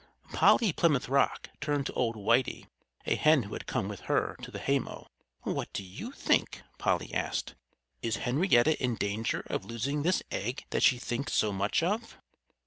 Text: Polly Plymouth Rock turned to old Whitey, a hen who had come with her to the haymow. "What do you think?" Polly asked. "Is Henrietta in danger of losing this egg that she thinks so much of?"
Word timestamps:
Polly 0.33 0.73
Plymouth 0.73 1.07
Rock 1.07 1.51
turned 1.61 1.85
to 1.85 1.93
old 1.93 2.15
Whitey, 2.15 2.65
a 3.05 3.13
hen 3.13 3.43
who 3.43 3.53
had 3.53 3.67
come 3.67 3.87
with 3.87 3.99
her 4.09 4.35
to 4.41 4.49
the 4.49 4.57
haymow. 4.57 5.05
"What 5.43 5.71
do 5.73 5.83
you 5.83 6.11
think?" 6.11 6.63
Polly 6.79 7.13
asked. 7.13 7.53
"Is 8.01 8.15
Henrietta 8.15 8.81
in 8.83 8.95
danger 8.95 9.43
of 9.45 9.63
losing 9.63 10.01
this 10.01 10.23
egg 10.31 10.65
that 10.71 10.81
she 10.81 10.97
thinks 10.97 11.33
so 11.35 11.51
much 11.53 11.83
of?" 11.83 12.17